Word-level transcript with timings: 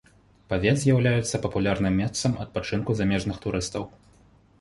Павет 0.51 0.77
з'яўляецца 0.83 1.39
папулярным 1.43 1.93
месцам 2.03 2.31
адпачынку 2.45 2.97
замежных 3.03 3.37
турыстаў. 3.45 3.87